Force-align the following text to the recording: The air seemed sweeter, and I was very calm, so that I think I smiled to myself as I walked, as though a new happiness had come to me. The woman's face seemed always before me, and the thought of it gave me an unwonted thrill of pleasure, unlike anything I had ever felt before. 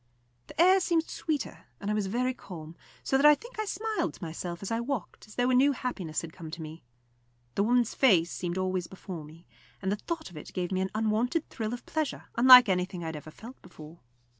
The 0.47 0.59
air 0.59 0.79
seemed 0.79 1.07
sweeter, 1.07 1.65
and 1.79 1.91
I 1.91 1.93
was 1.93 2.07
very 2.07 2.33
calm, 2.33 2.75
so 3.03 3.17
that 3.17 3.25
I 3.27 3.35
think 3.35 3.59
I 3.59 3.65
smiled 3.65 4.15
to 4.15 4.23
myself 4.23 4.63
as 4.63 4.71
I 4.71 4.79
walked, 4.79 5.27
as 5.27 5.35
though 5.35 5.51
a 5.51 5.53
new 5.53 5.73
happiness 5.73 6.23
had 6.23 6.33
come 6.33 6.49
to 6.49 6.61
me. 6.63 6.83
The 7.53 7.61
woman's 7.61 7.93
face 7.93 8.31
seemed 8.31 8.57
always 8.57 8.87
before 8.87 9.23
me, 9.23 9.45
and 9.79 9.91
the 9.91 9.95
thought 9.97 10.31
of 10.31 10.37
it 10.37 10.53
gave 10.53 10.71
me 10.71 10.81
an 10.81 10.89
unwonted 10.95 11.47
thrill 11.51 11.71
of 11.71 11.85
pleasure, 11.85 12.29
unlike 12.35 12.67
anything 12.67 13.03
I 13.03 13.09
had 13.09 13.15
ever 13.15 13.29
felt 13.29 13.61
before. 13.61 13.99